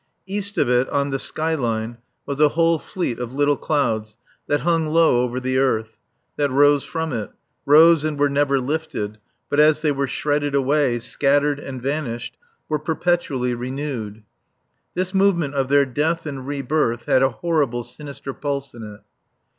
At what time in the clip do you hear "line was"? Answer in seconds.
1.53-2.39